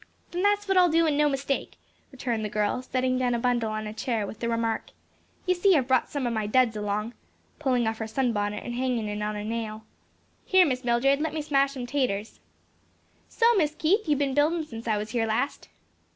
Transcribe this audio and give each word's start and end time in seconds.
"Then 0.31 0.41
that's 0.41 0.67
what 0.67 0.77
I'll 0.77 0.89
do 0.89 1.05
and 1.05 1.15
no 1.15 1.29
mistake," 1.29 1.77
returned 2.11 2.43
the 2.43 2.49
girl, 2.49 2.81
setting 2.81 3.19
down 3.19 3.35
a 3.35 3.39
bundle 3.39 3.69
on 3.69 3.85
a 3.85 3.93
chair, 3.93 4.25
with 4.25 4.39
the 4.39 4.49
remark, 4.49 4.89
"You 5.45 5.53
see 5.53 5.75
I've 5.77 5.87
brought 5.87 6.09
some 6.09 6.25
o' 6.25 6.31
my 6.31 6.47
duds 6.47 6.75
along," 6.75 7.13
pulling 7.59 7.85
off 7.85 7.99
her 7.99 8.07
sunbonnet 8.07 8.63
and 8.63 8.73
hanging 8.73 9.07
it 9.07 9.21
on 9.21 9.35
a 9.35 9.43
nail. 9.43 9.85
"Here, 10.43 10.65
Miss 10.65 10.83
Mildred, 10.83 11.21
let 11.21 11.35
me 11.35 11.41
smash 11.43 11.75
them 11.75 11.85
'taters." 11.85 12.39
"So 13.29 13.45
Mis' 13.53 13.75
Keith, 13.77 14.07
you've 14.09 14.17
been 14.17 14.33
buildin' 14.33 14.65
since 14.65 14.87
I 14.87 14.97
was 14.97 15.11
here 15.11 15.27
last." 15.27 15.69